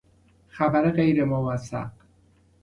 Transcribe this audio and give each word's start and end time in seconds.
خبر 0.47 0.91
غیر 0.91 1.23
موثق 1.23 1.91